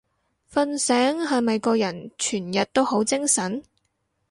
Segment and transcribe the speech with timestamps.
[0.51, 0.95] 瞓醒
[1.27, 3.61] 係咪個人全日都好精神？